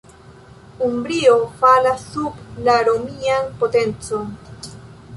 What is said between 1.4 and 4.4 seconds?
falas sub la romian potencon.